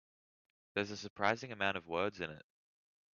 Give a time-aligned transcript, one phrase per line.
[0.73, 2.43] There's a surprising amount of words in it.